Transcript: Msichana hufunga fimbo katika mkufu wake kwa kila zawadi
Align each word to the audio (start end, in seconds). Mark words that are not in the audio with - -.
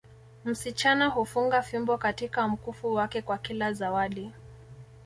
Msichana 0.45 1.07
hufunga 1.07 1.61
fimbo 1.61 1.97
katika 1.97 2.47
mkufu 2.47 2.93
wake 2.93 3.21
kwa 3.21 3.37
kila 3.37 3.73
zawadi 3.73 4.31